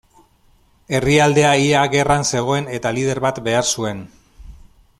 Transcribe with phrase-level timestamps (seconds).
[0.99, 4.03] Herrialdea ia gerran zegoen eta lider bat behar zuen.